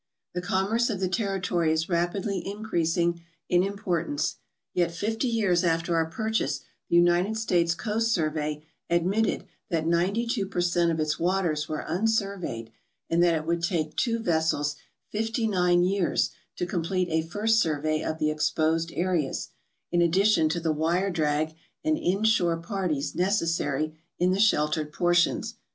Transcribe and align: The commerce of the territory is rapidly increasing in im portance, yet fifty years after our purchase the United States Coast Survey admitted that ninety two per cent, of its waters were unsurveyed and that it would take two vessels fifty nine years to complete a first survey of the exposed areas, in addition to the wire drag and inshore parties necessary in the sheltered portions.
The 0.33 0.41
commerce 0.41 0.89
of 0.89 0.99
the 0.99 1.07
territory 1.07 1.71
is 1.71 1.87
rapidly 1.87 2.41
increasing 2.43 3.21
in 3.49 3.61
im 3.61 3.77
portance, 3.77 4.37
yet 4.73 4.89
fifty 4.89 5.27
years 5.27 5.63
after 5.63 5.95
our 5.95 6.07
purchase 6.07 6.61
the 6.89 6.95
United 6.95 7.37
States 7.37 7.75
Coast 7.75 8.11
Survey 8.11 8.65
admitted 8.89 9.45
that 9.69 9.85
ninety 9.85 10.25
two 10.25 10.47
per 10.47 10.59
cent, 10.59 10.89
of 10.91 10.99
its 10.99 11.19
waters 11.19 11.69
were 11.69 11.85
unsurveyed 11.87 12.71
and 13.11 13.21
that 13.21 13.35
it 13.35 13.45
would 13.45 13.61
take 13.61 13.95
two 13.95 14.17
vessels 14.17 14.75
fifty 15.11 15.45
nine 15.45 15.83
years 15.83 16.31
to 16.55 16.65
complete 16.65 17.09
a 17.11 17.21
first 17.21 17.59
survey 17.59 18.01
of 18.01 18.17
the 18.17 18.31
exposed 18.31 18.91
areas, 18.93 19.49
in 19.91 20.01
addition 20.01 20.49
to 20.49 20.59
the 20.59 20.73
wire 20.73 21.11
drag 21.11 21.53
and 21.83 21.95
inshore 21.99 22.57
parties 22.57 23.13
necessary 23.13 23.93
in 24.17 24.31
the 24.31 24.39
sheltered 24.39 24.91
portions. 24.91 25.57